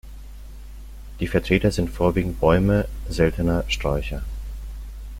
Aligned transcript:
Die 1.19 1.27
Vertreter 1.27 1.69
sind 1.69 1.91
vorwiegend 1.91 2.39
Bäume, 2.39 2.87
seltener 3.07 3.65
Sträucher. 3.67 4.23